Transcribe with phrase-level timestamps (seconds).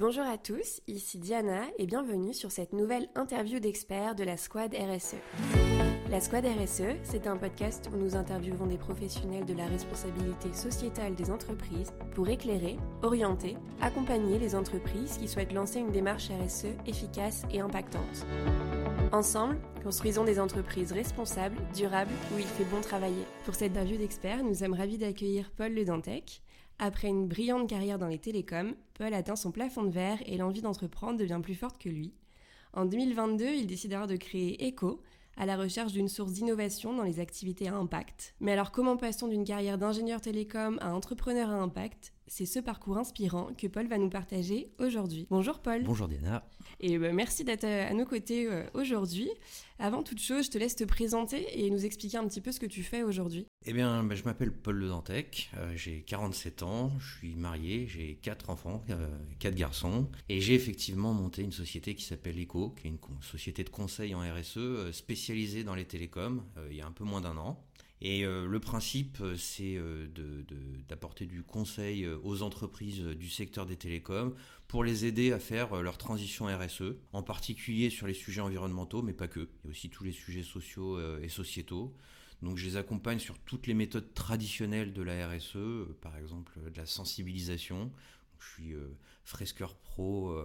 [0.00, 4.72] Bonjour à tous, ici Diana et bienvenue sur cette nouvelle interview d'experts de la Squad
[4.72, 5.16] RSE.
[6.08, 11.16] La Squad RSE, c'est un podcast où nous interviewons des professionnels de la responsabilité sociétale
[11.16, 17.42] des entreprises pour éclairer, orienter, accompagner les entreprises qui souhaitent lancer une démarche RSE efficace
[17.50, 18.24] et impactante.
[19.10, 23.24] Ensemble, construisons des entreprises responsables, durables, où il fait bon travailler.
[23.44, 26.40] Pour cette interview d'experts, nous sommes ravis d'accueillir Paul Le Dantec.
[26.80, 30.62] Après une brillante carrière dans les télécoms, Paul atteint son plafond de verre et l'envie
[30.62, 32.14] d'entreprendre devient plus forte que lui.
[32.72, 35.02] En 2022, il décide alors de créer ECO,
[35.36, 38.34] à la recherche d'une source d'innovation dans les activités à impact.
[38.40, 42.12] Mais alors comment passons d'une carrière d'ingénieur télécom à entrepreneur à impact?
[42.28, 45.26] C'est ce parcours inspirant que Paul va nous partager aujourd'hui.
[45.30, 45.82] Bonjour Paul.
[45.84, 46.46] Bonjour Diana.
[46.80, 49.30] Et bah, merci d'être à nos côtés euh, aujourd'hui.
[49.78, 52.60] Avant toute chose, je te laisse te présenter et nous expliquer un petit peu ce
[52.60, 53.46] que tu fais aujourd'hui.
[53.64, 57.86] Eh bien, bah, je m'appelle Paul Le Dantec, euh, j'ai 47 ans, je suis marié,
[57.86, 58.84] j'ai 4 enfants,
[59.38, 62.98] 4 euh, garçons, et j'ai effectivement monté une société qui s'appelle ECO, qui est une
[63.22, 67.20] société de conseil en RSE spécialisée dans les télécoms, il y a un peu moins
[67.20, 67.64] d'un an.
[68.00, 70.06] Et euh, le principe, euh, c'est euh,
[70.88, 74.34] d'apporter du conseil aux entreprises du secteur des télécoms
[74.68, 79.14] pour les aider à faire leur transition RSE, en particulier sur les sujets environnementaux, mais
[79.14, 79.48] pas que.
[79.64, 81.96] Il y a aussi tous les sujets sociaux et sociétaux.
[82.42, 86.76] Donc je les accompagne sur toutes les méthodes traditionnelles de la RSE, par exemple de
[86.76, 87.90] la sensibilisation.
[88.38, 88.74] je suis
[89.24, 90.38] fresqueur pro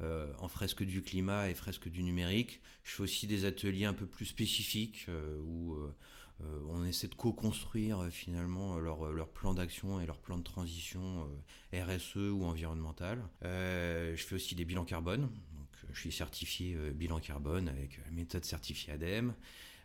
[0.00, 2.62] en fresque du climat et fresque du numérique.
[2.84, 5.08] Je fais aussi des ateliers un peu plus spécifiques
[5.44, 5.76] où
[6.68, 11.28] on essaie de co-construire euh, finalement euh, leur, plan d'action et leur plan de transition
[11.72, 13.22] RSE ou environnemental.
[13.42, 15.22] je fais aussi des bilans carbone.
[15.22, 19.34] Donc, je suis certifié bilan carbone avec la méthode certifiée ADEME.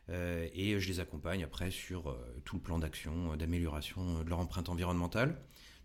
[0.09, 5.37] et je les accompagne après sur tout le plan d'action d'amélioration de leur empreinte environnementale.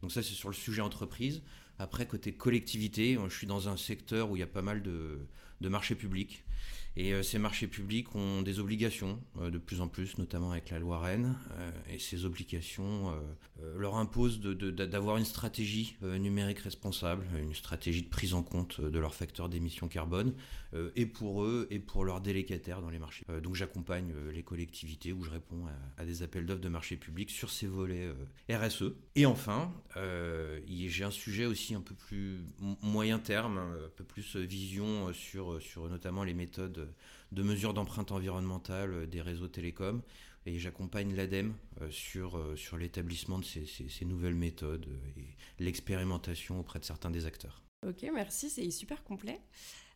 [0.02, 1.42] Donc ça c'est sur le sujet entreprise.
[1.78, 5.20] Après côté collectivité, je suis dans un secteur où il y a pas mal de,
[5.60, 6.44] de marchés publics.
[6.98, 10.70] Et euh, ces marchés publics ont des obligations euh, de plus en plus, notamment avec
[10.70, 11.36] la loi Rennes.
[11.52, 13.14] Euh, et ces obligations
[13.76, 19.14] leur imposent d'avoir une stratégie numérique responsable, une stratégie de prise en compte de leurs
[19.14, 20.32] facteurs d'émissions carbone,
[20.94, 23.24] et pour eux et pour leurs délégataires dans les marchés.
[23.42, 27.50] donc j'accompagne les collectivités où je réponds à, des appels d'offres de marchés publics sur
[27.50, 28.08] ces volets
[28.48, 28.94] RSE.
[29.16, 29.72] Et enfin,
[30.66, 32.38] j'ai un sujet aussi un peu plus
[32.82, 36.92] moyen terme, un peu plus vision sur, sur notamment les méthodes
[37.32, 40.02] de mesure d'empreinte environnementale euh, des réseaux télécoms
[40.46, 46.60] et j'accompagne l'ADEME euh, sur, euh, sur l'établissement de ces, ces, nouvelles méthodes et l'expérimentation
[46.60, 47.62] auprès de certains des acteurs.
[47.86, 49.40] Ok, merci, c'est super complet.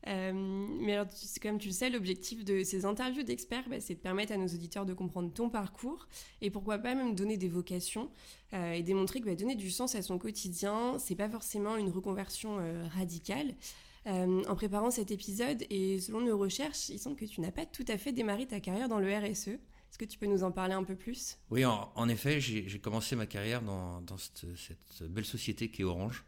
[0.06, 1.06] mais alors,
[1.40, 4.46] comme tu le sais, l'objectif de ces interviews d'experts, bah, c'est de permettre à nos
[4.46, 6.06] auditeurs de comprendre ton parcours
[6.40, 8.10] et pourquoi pas même donner des vocations
[8.52, 12.58] et démontrer que bah, donner du sens à son quotidien, c'est pas forcément une reconversion
[12.94, 13.54] radicale.
[14.06, 17.66] Euh, en préparant cet épisode et selon nos recherches, il semble que tu n'as pas
[17.66, 19.48] tout à fait démarré ta carrière dans le RSE.
[19.48, 21.38] Est-ce que tu peux nous en parler un peu plus?
[21.50, 24.44] Oui, en, effet, j'ai commencé ma carrière dans, cette,
[25.02, 26.24] belle société qui est Orange.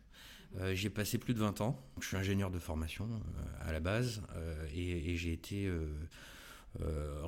[0.57, 1.81] Euh, j'ai passé plus de 20 ans.
[2.01, 4.23] Je suis ingénieur de formation euh, à la base
[4.75, 5.69] et, j'ai été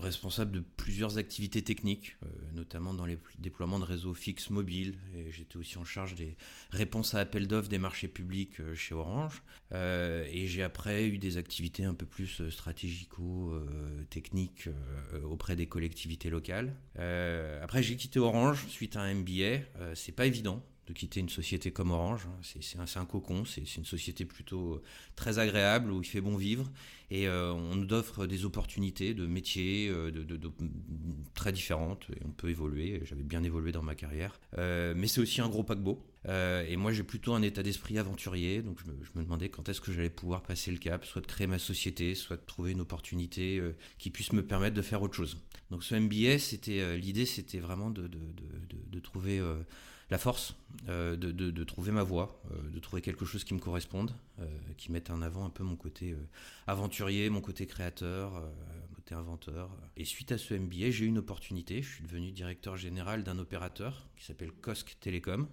[0.07, 4.95] responsable de plusieurs activités techniques, euh, notamment dans les déploiements de réseaux fixes mobiles.
[5.31, 6.37] J'étais aussi en charge des
[6.71, 9.43] réponses à appels d'offres des marchés publics euh, chez Orange.
[9.73, 14.69] et j'ai après eu des activités un peu plus stratégico-techniques
[15.25, 16.77] auprès des collectivités locales.
[17.63, 19.61] après, j'ai quitté Orange suite à un MBA.
[19.95, 22.29] c'est pas évident de quitter une société comme Orange.
[22.43, 24.83] C'est un, cocon, c'est une société plutôt euh,
[25.17, 26.71] très agréable où il fait bon vivre
[27.11, 30.53] et euh, on nous offre des opportunités de métiers euh, de,
[31.35, 33.01] très différentes et on peut évoluer.
[33.05, 36.05] J'avais bien évolué dans ma carrière, mais c'est aussi un gros paquebot.
[36.27, 39.93] et moi j'ai plutôt un état d'esprit aventurier, donc je me, demandais quand est-ce que
[39.93, 43.61] j'allais pouvoir passer le cap, soit de créer ma société, soit de trouver une opportunité
[43.99, 45.39] qui puisse me permettre de faire autre chose.
[45.71, 49.41] Donc ce MBS, c'était l'idée, c'était vraiment de trouver
[50.11, 50.55] la force
[50.89, 54.47] euh, de, trouver ma voie, euh, de trouver quelque chose qui me corresponde, euh,
[54.77, 56.15] qui mette en avant un peu mon côté
[56.67, 58.33] aventurier, mon côté créateur,
[58.89, 59.71] mon côté inventeur.
[59.97, 61.83] Et suite à ce MBA, j'ai eu une opportunité.
[61.83, 65.49] Je suis devenu directeur général d'un opérateur qui s'appelle COSC Télécom,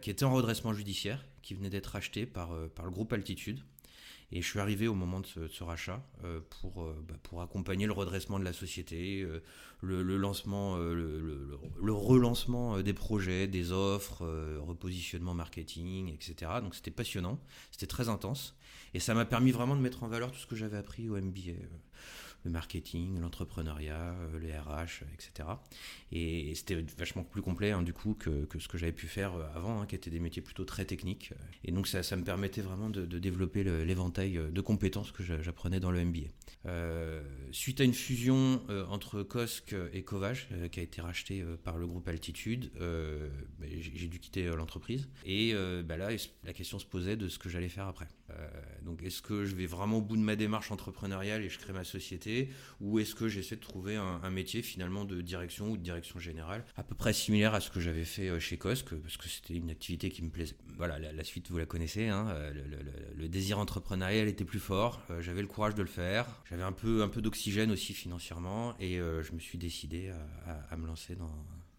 [0.00, 3.60] qui était en redressement judiciaire, qui venait d'être acheté par, par le groupe Altitude.
[4.32, 7.86] Et je suis arrivé au moment de ce, rachat euh, pour, euh, bah, pour accompagner
[7.86, 9.40] le redressement de la société, euh,
[9.80, 14.26] le, lancement, le, relancement des projets, des offres,
[14.58, 16.52] repositionnement marketing, etc.
[16.62, 17.38] Donc c'était passionnant,
[17.70, 18.56] c'était très intense.
[18.94, 21.16] Et ça m'a permis vraiment de mettre en valeur tout ce que j'avais appris au
[21.16, 21.52] MBA.
[22.44, 25.48] Le marketing, l'entrepreneuriat, les RH, etc.
[26.12, 29.80] Et, c'était vachement plus complet hein, du coup que, ce que j'avais pu faire avant,
[29.80, 31.32] hein, qui étaient des métiers plutôt très techniques.
[31.64, 36.04] Et donc ça, me permettait vraiment de, développer l'éventail de compétences que j'apprenais dans le
[36.04, 36.28] MBA.
[37.50, 42.06] suite à une fusion entre COSC et Covage, qui a été racheté par le groupe
[42.08, 45.08] Altitude, ben, j'ai dû quitter l'entreprise.
[45.24, 45.54] Et
[45.84, 46.10] bah là,
[46.44, 48.08] la question se posait de ce que j'allais faire après.
[48.30, 48.48] Euh,
[48.82, 51.72] donc est-ce que je vais vraiment au bout de ma démarche entrepreneuriale et je crée
[51.72, 52.33] ma société
[52.80, 56.64] ou est-ce que j'essaie de trouver un, métier finalement de direction ou de direction générale
[56.76, 59.54] à peu près similaire à ce que j'avais fait euh, chez Cosque parce que c'était
[59.54, 60.56] une activité qui me plaisait.
[60.76, 62.52] Voilà, la, suite vous la connaissez, hein, euh,
[63.16, 67.02] le, désir entrepreneurial était plus fort, j'avais le courage de le faire, j'avais un peu,
[67.02, 70.12] un peu d'oxygène aussi financièrement et je me suis décidé
[70.70, 71.32] à me lancer dans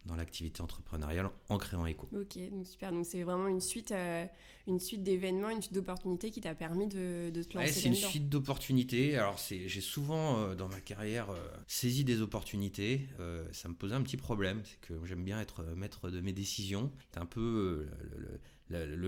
[0.06, 2.08] dans l'activité entrepreneuriale en créant Eco.
[2.14, 2.92] Ok, donc super.
[2.92, 4.26] Donc c'est vraiment une suite, euh,
[4.68, 7.72] une suite d'événements, une suite d'opportunités qui t'a permis de, de te lancer.
[7.72, 9.18] c'est une suite d'opportunités.
[9.18, 11.38] Alors c'est, j'ai souvent euh, dans ma carrière euh,
[11.68, 13.08] saisi des opportunités.
[13.52, 16.92] ça me posait un petit problème, c'est que j'aime bien être maître de mes décisions.
[17.12, 18.40] C'est un peu le le,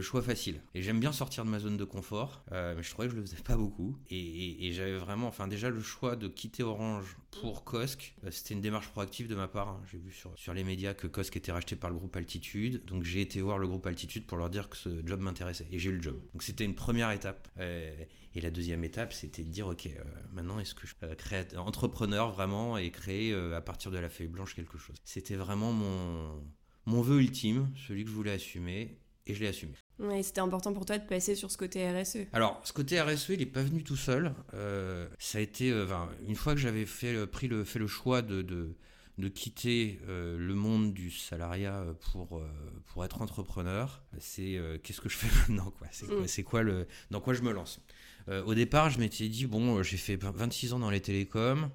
[0.01, 0.62] choix facile.
[0.74, 3.19] Et j'aime bien sortir de ma zone de confort, euh, mais je trouvais que je
[3.19, 3.98] le faisais pas beaucoup.
[4.09, 8.62] Et, j'avais vraiment, enfin déjà le choix de quitter Orange pour Cosc, euh, c'était une
[8.62, 9.69] démarche proactive de ma part.
[9.69, 9.81] Hein.
[9.92, 13.04] J'ai vu sur, sur les médias que Cosc était racheté par le groupe Altitude, donc
[13.04, 15.68] j'ai été voir le groupe Altitude pour leur dire que ce job m'intéressait.
[15.71, 16.19] Et j'ai eu le job.
[16.33, 17.48] Donc c'était une première étape.
[17.59, 17.95] Euh,
[18.36, 19.89] et la deuxième étape, c'était de dire, ok,
[20.31, 24.54] maintenant est-ce que je créer entrepreneur vraiment et créer à partir de la feuille blanche
[24.54, 24.95] quelque chose?
[25.04, 26.39] C'était vraiment mon
[26.86, 29.74] mon vœu ultime, celui que je voulais assumer et je l'ai assumé.
[30.00, 32.27] Ouais, c'était important pour toi de passer sur ce côté RSE.
[32.33, 34.33] Alors, ce côté RSE, il n'est pas venu tout seul.
[34.53, 35.85] Euh, ça a été, euh,
[36.27, 38.75] une fois que j'avais fait, euh, pris le, fait le choix de, de,
[39.18, 42.41] de quitter le monde du salariat pour,
[42.85, 45.88] pour être entrepreneur, c'est qu'est-ce que je fais maintenant quoi?
[45.91, 46.44] C'est mm.
[46.45, 47.81] quoi, le, dans quoi je me lance?
[48.45, 51.71] Au départ, je m'étais dit, bon, j'ai fait 26 ans dans les télécoms,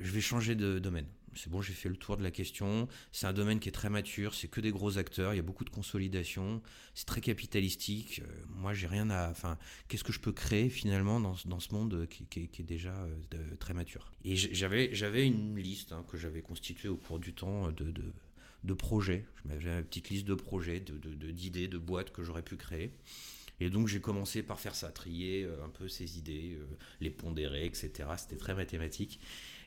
[0.00, 1.06] je vais changer de domaine
[1.36, 2.88] c'est bon, j'ai fait le tour de la question.
[3.12, 5.42] C'est un domaine qui est très mature, c'est que des gros acteurs, il y a
[5.42, 6.62] beaucoup de consolidation,
[6.94, 8.22] c'est très capitalistique.
[8.24, 9.30] Euh, moi, j'ai rien à.
[9.30, 12.94] Enfin, qu'est-ce que je peux créer finalement dans, dans ce monde qui, qui, est déjà
[13.34, 14.12] euh, très mature?
[14.24, 18.12] Et j'avais, une liste hein, que j'avais constituée au cours du temps de, de,
[18.64, 19.24] de projets.
[19.60, 22.92] J'avais une petite liste de projets, de, d'idées, de boîtes que j'aurais pu créer.
[23.58, 26.58] Et donc j'ai commencé par faire ça, trier euh, un peu ces idées,
[27.00, 27.90] les pondérer, etc.
[28.18, 29.18] C'était très mathématique.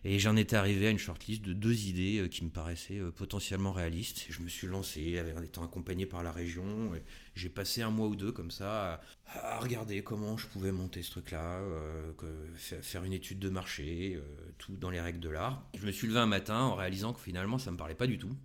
[0.06, 3.12] Et j'en étais arrivé à une shortlist de deux idées euh, qui me paraissaient euh,
[3.12, 4.26] potentiellement réalistes.
[4.30, 6.92] Je me suis lancé en étant accompagné par la région.
[7.36, 11.12] J'ai passé un mois ou deux comme ça à, regarder comment je pouvais monter ce
[11.12, 12.14] truc-là, euh,
[12.56, 14.20] faire une étude de marché,
[14.58, 15.70] tout dans les règles de l'art.
[15.78, 18.18] Je me suis levé un matin en réalisant que finalement ça me parlait pas du
[18.18, 18.36] tout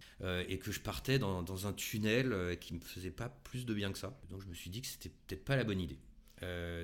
[0.48, 3.98] et que je partais dans, un tunnel qui me faisait pas plus de bien que
[3.98, 4.18] ça.
[4.30, 5.98] Donc je me suis dit que c'était peut-être pas la bonne idée.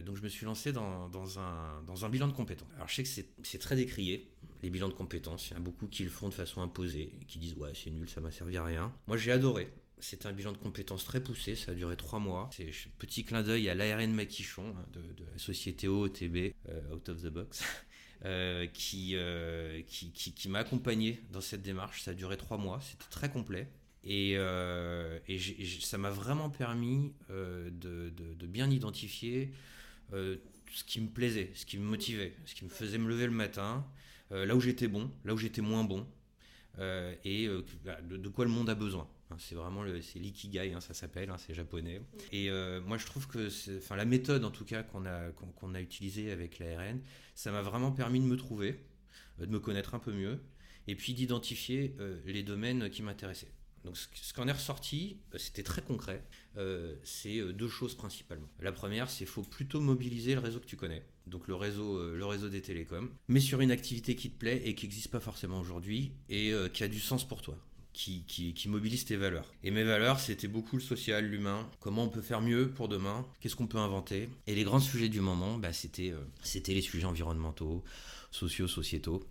[0.04, 2.68] Donc je me suis lancé dans, un, un bilan de compétences.
[2.76, 4.30] Alors je sais que c'est très décrié,
[4.62, 5.48] les bilans de compétences.
[5.48, 7.90] Il y en a beaucoup qui le font de façon imposée, qui disent ouais c'est
[7.90, 8.92] nul, ça m'a servi à rien.
[9.06, 9.68] Moi j'ai adoré.
[10.00, 12.48] C'était un bilan de compétences très poussé, ça a duré trois mois.
[12.52, 17.22] C'est petit clin d'œil à l'ARN Maquichon hein, de, la société OOTB, euh, Out of
[17.22, 17.62] the Box,
[18.24, 22.02] euh, qui, euh, qui, qui, m'a accompagné dans cette démarche.
[22.02, 23.68] Ça a duré trois mois, c'était très complet.
[24.04, 27.70] Et, et ça m'a vraiment permis de,
[28.10, 29.52] de, bien identifier
[30.72, 33.32] ce qui me plaisait, ce qui me motivait, ce qui me faisait me lever le
[33.32, 33.84] matin,
[34.32, 36.06] euh, là où j'étais bon, là où j'étais moins bon,
[36.78, 39.08] euh, et euh, bah, de, quoi le monde a besoin.
[39.30, 42.00] Hein, c'est vraiment l'ikigai, hein, ça s'appelle, hein, c'est japonais.
[42.32, 42.50] Et
[42.84, 43.48] moi, je trouve que,
[43.78, 47.00] enfin, la méthode en tout cas qu'on a qu'on, a utilisée avec l'ARN,
[47.34, 48.80] ça m'a vraiment permis de me trouver,
[49.38, 50.40] de me connaître un peu mieux,
[50.88, 51.94] et puis d'identifier
[52.26, 53.52] les domaines qui m'intéressaient.
[53.84, 56.22] Donc ce qu'on est ressorti, c'était très concret.
[57.02, 58.48] c'est deux choses principalement.
[58.60, 61.96] La première, c'est qu'il faut plutôt mobiliser le réseau que tu connais donc le réseau,
[61.96, 65.08] euh, le réseau des télécoms, mais sur une activité qui te plaît et qui n'existe
[65.08, 67.56] pas forcément aujourd'hui et euh, qui a du sens pour toi.
[67.92, 69.52] Qui, mobilise tes valeurs.
[69.62, 73.26] Et mes valeurs, c'était beaucoup le social, l'humain, comment on peut faire mieux pour demain,
[73.40, 74.30] qu'est-ce qu'on peut inventer?
[74.46, 77.84] Et les grands sujets du moment, bah, euh, c'était les sujets environnementaux,
[78.30, 79.22] sociaux, sociétaux.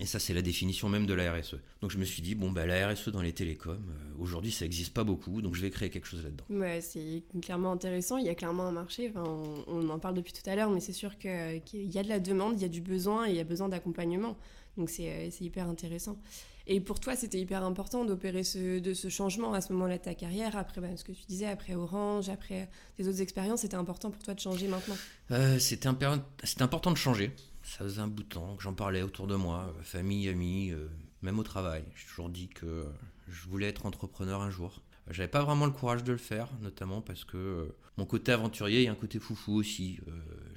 [0.00, 1.56] Et ça, c'est la définition même de la RSE.
[1.82, 4.64] Donc je me suis dit, bon, bah, la RSE dans les télécoms, euh, aujourd'hui, ça
[4.64, 6.44] n'existe pas beaucoup, donc je vais créer quelque chose là-dedans.
[6.48, 9.30] Ouais, c'est clairement intéressant, il y a clairement un marché, enfin,
[9.66, 12.18] on, en parle depuis tout à l'heure, mais c'est sûr qu'il y a de la
[12.18, 14.38] demande, il y a du besoin et il y a besoin d'accompagnement.
[14.78, 16.16] Donc c'est hyper intéressant.
[16.66, 20.02] Et pour toi, c'était hyper important d'opérer ce, de ce changement à ce moment-là de
[20.02, 23.76] ta carrière, après bah, ce que tu disais, après Orange, après tes autres expériences, c'était
[23.76, 24.96] important pour toi de changer maintenant?
[25.32, 27.32] Euh, C'était important de changer
[27.70, 30.72] ça faisait un bout de temps que j'en parlais autour de moi, euh, famille, amis,
[30.72, 30.88] euh,
[31.22, 31.84] même au travail.
[31.94, 32.84] J'ai toujours dit que
[33.28, 34.82] je voulais être entrepreneur un jour.
[35.08, 38.80] J'avais pas vraiment le courage de le faire, notamment parce que euh, mon côté aventurier,
[38.80, 40.00] il y a un côté foufou aussi.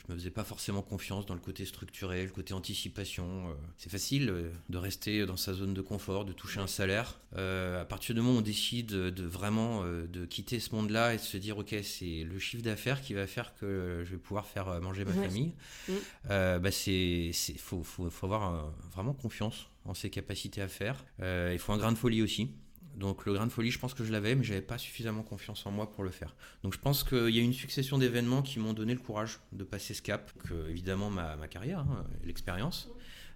[0.07, 3.55] Je me faisais pas forcément confiance dans le côté structuré, le côté anticipation.
[3.77, 7.19] c'est facile de rester dans sa zone de confort, de toucher un salaire.
[7.35, 11.21] à partir du moment où on décide de vraiment de quitter ce monde-là et de
[11.21, 14.81] se dire ok c'est le chiffre d'affaires qui va faire que je vais pouvoir faire
[14.81, 15.53] manger ma famille,
[15.87, 15.93] mm.
[16.29, 21.05] bah c'est faut, faut, faut, avoir vraiment confiance en ses capacités à faire.
[21.19, 22.49] il faut un grain de folie aussi.
[22.95, 25.65] Donc le grain de folie, je pense que je l'avais, mais j'avais pas suffisamment confiance
[25.65, 26.35] en moi pour le faire.
[26.63, 29.63] Donc je pense qu'il y a une succession d'événements qui m'ont donné le courage de
[29.63, 30.31] passer ce cap.
[30.43, 32.89] Que, évidemment ma, carrière, hein, l'expérience,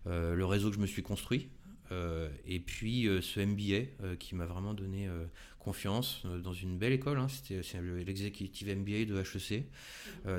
[0.06, 1.50] euh, le réseau que je me suis construit,
[1.92, 5.10] euh, et puis euh, ce MBA qui m'a vraiment donné
[5.60, 7.18] confiance dans une belle école.
[7.18, 7.62] Hein, c'était
[8.06, 9.66] l'executive MBA de HEC.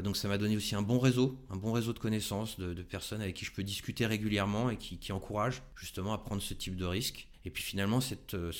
[0.03, 3.21] donc ça m'a donné aussi un bon réseau, un bon réseau de connaissances, de, personnes
[3.21, 6.77] avec qui je peux discuter régulièrement et qui, qui encouragent justement à prendre ce type
[6.77, 7.29] de risque.
[7.49, 8.52] Et puis finalement, cette, euh,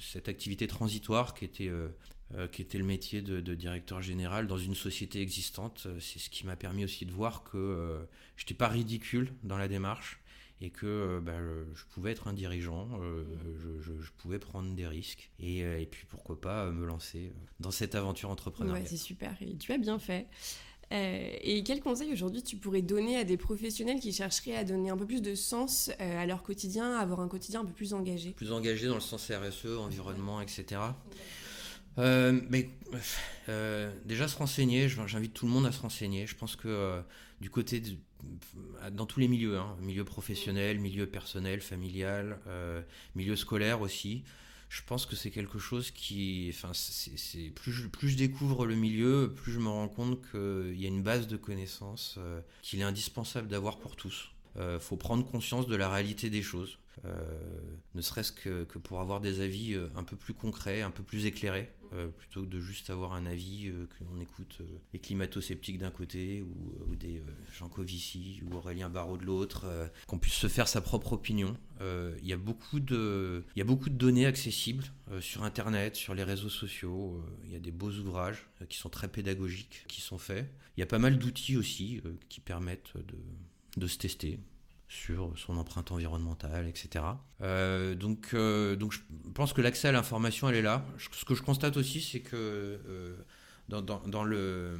[0.00, 1.88] cette activité transitoire qui était, euh,
[2.34, 6.46] euh, qui était le métier de, directeur général dans une société existante, c'est ce qui
[6.46, 10.18] m'a permis aussi de voir que je n'étais pas ridicule dans la démarche
[10.62, 11.36] et que bah,
[11.74, 12.88] je pouvais être un dirigeant,
[13.60, 18.30] je, pouvais prendre des risques et, et, puis pourquoi pas me lancer dans cette aventure
[18.30, 18.82] entrepreneuriale.
[18.82, 20.26] Ouais, c'est super et tu as bien fait.
[20.94, 24.90] Euh, et quel conseil aujourd'hui tu pourrais donner à des professionnels qui chercheraient à donner
[24.90, 27.72] un peu plus de sens euh, à leur quotidien, à avoir un quotidien un peu
[27.72, 28.30] plus engagé?
[28.30, 30.80] Plus engagé dans le sens RSE, environnement, etc.
[31.98, 32.70] Euh, mais
[34.04, 36.26] déjà se renseigner, j'invite tout le monde à se renseigner.
[36.26, 37.02] Je pense que
[37.40, 37.82] du côté
[38.92, 42.38] dans tous les milieux, hein, milieu professionnel, milieu personnel, familial,
[43.16, 44.22] milieu scolaire aussi,
[44.74, 48.74] je pense que c'est quelque chose qui, enfin, c'est plus je, plus je découvre le
[48.74, 52.80] milieu, plus je me rends compte qu'il y a une base de connaissances euh, qu'il
[52.80, 54.32] est indispensable d'avoir pour tous.
[54.56, 57.10] Euh, faut prendre conscience de la réalité des choses, euh,
[57.94, 61.26] ne serait-ce que, que, pour avoir des avis un peu plus concrets, un peu plus
[61.26, 61.70] éclairés.
[61.94, 65.92] Euh, plutôt que de juste avoir un avis euh, qu'on écoute euh, les climato-sceptiques d'un
[65.92, 67.22] côté ou, des
[67.56, 69.66] Jean Covici ou Aurélien Barraud de l'autre,
[70.06, 71.56] qu'on puisse se faire sa propre opinion.
[71.80, 73.44] Il y a beaucoup de
[73.90, 74.84] données accessibles
[75.20, 77.22] sur Internet, sur les réseaux sociaux.
[77.44, 80.48] Il y a des beaux ouvrages qui sont très pédagogiques, qui sont faits.
[80.76, 83.16] Il y a pas mal d'outils aussi qui permettent de,
[83.76, 84.40] de se tester
[84.88, 87.04] sur son empreinte environnementale, etc.
[87.42, 89.00] Euh, donc, euh, donc je
[89.34, 90.86] pense que l'accès à l'information, elle est là.
[90.98, 93.16] Ce que je constate aussi, c'est que euh,
[93.68, 94.78] dans, dans, le,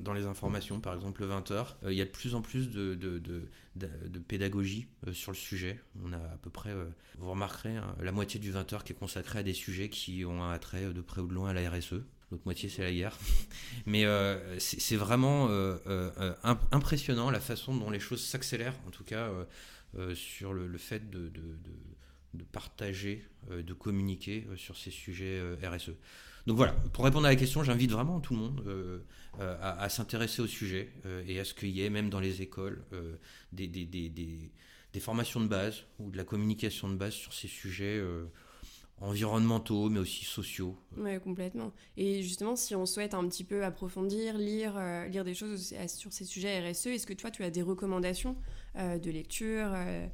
[0.00, 2.94] dans les informations, par exemple le 20h, il y a de plus en plus de,
[2.94, 5.80] de, de, pédagogie sur le sujet.
[6.04, 6.74] On a à peu près,
[7.18, 10.42] vous remarquerez, hein, la moitié du 20h qui est consacrée à des sujets qui ont
[10.42, 13.16] un attrait de près ou de loin à la RSE l'autre moitié c'est la guerre.
[13.86, 16.34] Mais euh, c'est vraiment euh, euh,
[16.70, 19.30] impressionnant la façon dont les choses s'accélèrent, en tout cas
[20.14, 21.30] sur le, fait de,
[22.52, 25.92] partager, de communiquer sur ces sujets RSE.
[26.46, 29.02] Donc voilà, pour répondre à la question, j'invite vraiment tout le monde
[29.40, 30.92] à, s'intéresser au sujet
[31.26, 32.84] et à ce qu'il y ait même dans les écoles
[33.52, 38.02] des, des, formations de base ou de la communication de base sur ces sujets
[39.00, 40.76] environnementaux, mais aussi sociaux.
[40.96, 41.72] Oui, complètement.
[41.96, 46.12] Et justement, si on souhaite un petit peu approfondir, lire, euh, lire des choses sur
[46.12, 48.36] ces sujets RSE, est-ce que toi, tu as des recommandations
[48.76, 50.06] euh, de lecture, euh,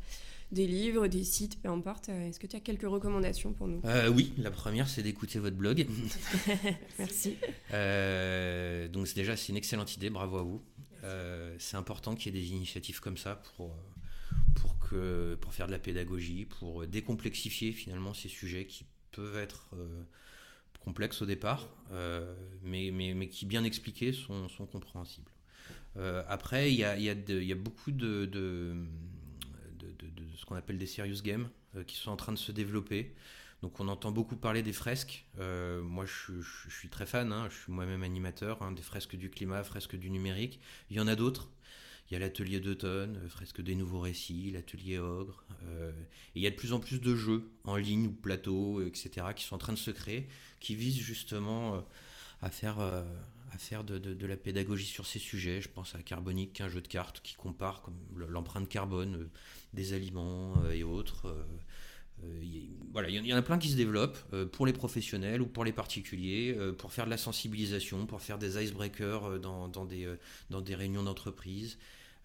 [0.52, 3.80] des livres, des sites, peu importe Est-ce que tu as quelques recommandations pour nous?
[4.12, 5.86] Oui, la première, c'est d'écouter votre blog.
[6.98, 7.36] Merci.
[8.92, 10.62] donc déjà, c'est une excellente idée, bravo à vous.
[11.58, 13.74] c'est important qu'il y ait des initiatives comme ça pour pour,
[14.88, 20.02] que, pour faire de la pédagogie, pour décomplexifier finalement ces sujets qui peuvent être euh,
[20.80, 25.30] complexes au départ, euh, mais, mais, mais, qui bien expliqués sont, compréhensibles.
[25.96, 28.76] Euh, après, il y a, y, a y a, beaucoup de, de,
[29.78, 31.48] de, ce qu'on appelle des serious games
[31.86, 33.14] qui sont en train de se développer.
[33.62, 35.24] Donc on entend beaucoup parler des fresques.
[35.38, 37.32] moi, je, je, suis très fan.
[37.32, 37.48] Hein.
[37.50, 40.60] je suis moi-même animateur hein, des fresques du climat, fresques du numérique.
[40.90, 41.48] Il y en a d'autres.
[42.10, 45.44] Il y a l'atelier d'automne, euh, fresque des nouveaux récits, l'atelier ogre.
[45.64, 45.90] Euh,
[46.34, 49.26] et il y a de plus en plus de jeux en ligne ou plateau, etc.,
[49.34, 50.28] qui sont en train de se créer,
[50.60, 51.80] qui visent justement euh,
[52.42, 55.62] à faire, à faire de, la pédagogie sur ces sujets.
[55.62, 59.30] Je pense à Carbonique, un jeu de cartes qui compare l'empreinte carbone
[59.72, 61.34] des aliments et autres.
[62.92, 64.18] Voilà, il y en a plein qui se développent
[64.52, 68.62] pour les professionnels ou pour les particuliers, pour faire de la sensibilisation, pour faire des
[68.62, 70.08] icebreakers dans, dans, des,
[70.48, 71.76] dans des réunions d'entreprise.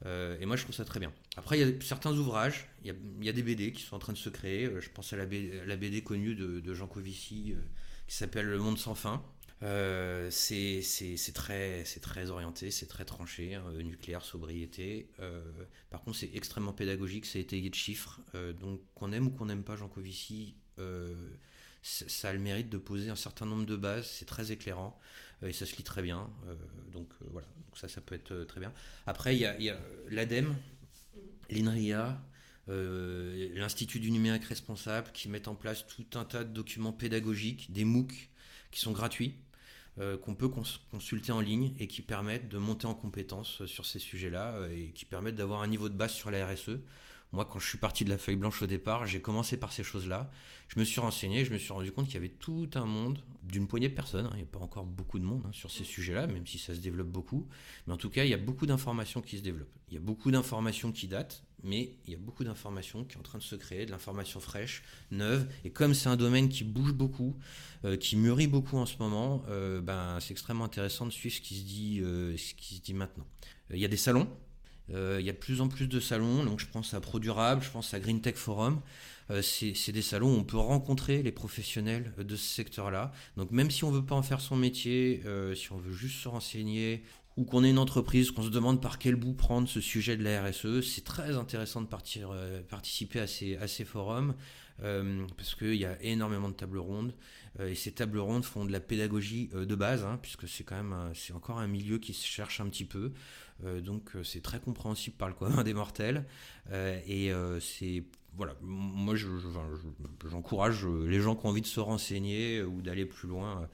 [0.06, 1.12] Euh, et moi, je trouve ça très bien.
[1.36, 4.14] Après, il y a certains ouvrages, il y a, des BD qui sont en train
[4.14, 4.66] de se créer.
[4.66, 7.62] Euh, je pense à la BD, connue de, Jean Covici euh,
[8.08, 9.24] qui s'appelle Le Monde sans fin.
[9.62, 15.10] C'est très, orienté, c'est très tranché, hein, nucléaire, sobriété.
[15.90, 18.20] par contre, c'est extrêmement pédagogique, c'est étayé de chiffres.
[18.60, 20.56] donc, qu'on aime ou qu'on n'aime pas Jean Covici,
[21.82, 24.98] ça a le mérite de poser un certain nombre de bases, c'est très éclairant.
[25.42, 26.30] et ça se lit très bien.
[26.92, 28.74] donc voilà, ça, peut être très bien.
[29.08, 30.56] Après, il y a, a l'ADEME,
[31.50, 32.22] l'INRIA,
[32.68, 37.84] l'Institut du numérique responsable qui mettent en place tout un tas de documents pédagogiques, des
[37.84, 38.30] MOOC
[38.72, 39.49] qui sont gratuits euh,
[40.18, 40.50] qu'on peut
[40.92, 44.92] consulter en ligne et qui permettent de monter en compétence sur ces sujets-là euh, et
[44.92, 46.80] qui permettent d'avoir un niveau de base sur la RSE.
[47.32, 49.84] Moi, quand je suis parti de la feuille blanche au départ, j'ai commencé par ces
[49.84, 50.32] choses-là.
[50.68, 53.20] Je me suis renseigné, je me suis rendu compte qu'il y avait tout un monde
[53.44, 54.26] d'une poignée de personnes.
[54.26, 54.32] Hein.
[54.34, 56.74] il n'y a pas encore beaucoup de monde hein, sur ces sujets-là, même si ça
[56.74, 57.48] se développe beaucoup.
[57.86, 59.76] Mais en tout cas, il y a beaucoup d'informations qui se développent.
[59.90, 63.20] Il y a beaucoup d'informations qui datent, mais il y a beaucoup d'informations qui sont
[63.20, 65.48] en train de se créer, de l'information fraîche, neuve.
[65.64, 67.36] Et comme c'est un domaine qui bouge beaucoup,
[67.86, 71.42] euh, qui mûrit beaucoup en ce moment, euh, ben, c'est extrêmement intéressant de suivre ce
[71.42, 73.26] qui se dit, euh, ce qui se dit maintenant.
[73.72, 74.28] Il y a des salons
[74.92, 77.70] il y a de plus en plus de salons, donc je pense à ProDurable, je
[77.70, 78.82] pense à Green Tech Forum.
[79.44, 83.12] C'est des salons où on peut rencontrer les professionnels de ce secteur-là.
[83.38, 85.22] Donc même si on ne veut pas en faire son métier,
[85.54, 87.04] si on veut juste se renseigner,
[87.38, 90.24] ou qu'on est une entreprise, qu'on se demande par quel bout prendre ce sujet de
[90.24, 92.32] la RSE, c'est très intéressant de partir,
[92.70, 94.36] participer à ces, forums,
[94.82, 97.14] parce qu'il y a énormément de tables rondes,
[97.62, 101.14] et ces tables rondes font de la pédagogie de base, hein, puisque c'est quand même
[101.34, 103.14] encore un milieu qui se cherche un petit peu.
[103.66, 106.26] Euh, donc euh, c'est très compréhensible par le commun des mortels.
[106.72, 107.32] Euh, et
[107.62, 108.04] c'est
[108.36, 109.16] voilà, moi
[110.26, 113.68] j'encourage les gens qui ont envie de se renseigner ou d'aller plus loin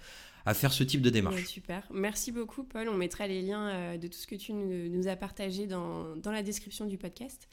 [0.46, 1.46] à faire ce type de démarche.
[1.46, 1.88] super.
[1.94, 2.90] Merci beaucoup, Paul.
[2.90, 6.44] On mettra les liens de tout ce que tu nous, as partagé dans, dans, la
[6.44, 7.48] description du podcast.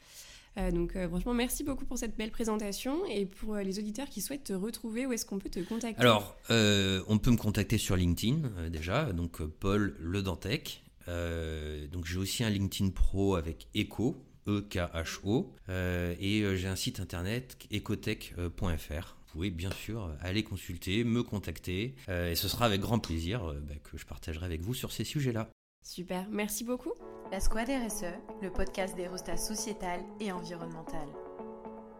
[0.71, 3.05] donc, franchement, merci beaucoup pour cette belle présentation.
[3.05, 5.99] Et pour les auditeurs qui souhaitent te retrouver, où est-ce qu'on peut te contacter?
[5.99, 10.83] Alors, on peut me contacter sur LinkedIn déjà, donc Paul Le Dantec.
[11.07, 16.75] Euh, donc j'ai aussi un LinkedIn Pro avec Echo, E-K-H-O, euh, et euh, j'ai un
[16.75, 19.15] site internet ecotech.fr.
[19.33, 23.73] Vous pouvez bien sûr aller consulter, me contacter, et ce sera avec grand plaisir bah,
[23.83, 25.49] que je partagerai avec vous sur ces sujets-là.
[25.81, 26.93] Super, merci beaucoup.
[27.31, 28.13] La Squad RSE,
[28.43, 31.07] le podcast des rostas sociétal et environnemental.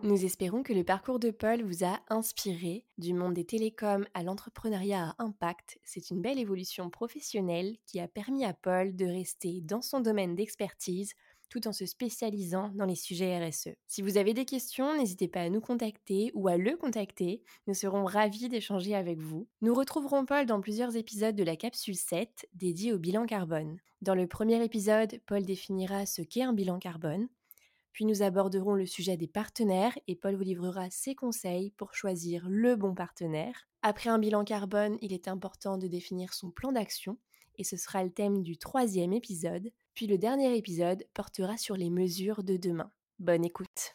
[0.03, 2.85] Nous espérons que le parcours de Paul vous a inspiré.
[2.99, 8.07] Du monde des télécoms à l'entrepreneuriat à impact, c'est une belle évolution professionnelle qui a
[8.07, 11.13] permis à Paul de rester dans son domaine d'expertise
[11.53, 13.75] tout en se spécialisant dans les sujets RSE.
[13.86, 17.43] Si vous avez des questions, n'hésitez pas à nous contacter ou à le contacter.
[17.67, 19.47] Nous serons ravis d'échanger avec vous.
[19.62, 23.77] Nous retrouverons Paul dans plusieurs épisodes de la capsule 7 dédiée au bilan carbone.
[24.01, 27.27] Dans le premier épisode, Paul définira ce qu'est un bilan carbone.
[27.91, 32.47] Puis nous aborderons le sujet des partenaires et Paul vous livrera ses conseils pour choisir
[32.49, 33.67] le bon partenaire.
[33.84, 37.19] Après un bilan carbone, il est important de définir son plan d'action
[37.57, 39.69] et ce sera le thème du troisième épisode.
[39.93, 42.91] Puis le dernier épisode portera sur les mesures de demain.
[43.19, 43.91] Bonne écoute